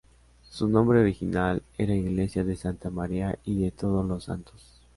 [0.49, 4.81] Su nombre original era Iglesia de Santa María y de Todos los Santos.